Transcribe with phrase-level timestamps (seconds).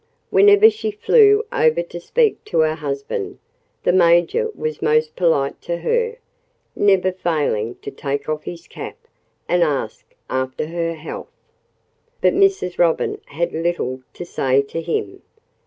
[0.31, 3.37] Whenever she flew over to speak to her husband,
[3.83, 6.17] the Major was most polite to her,
[6.75, 8.97] never failing to take off his cap
[9.47, 11.29] and ask after her health.
[12.19, 12.79] But Mrs.
[12.79, 15.21] Robin had little to say to him.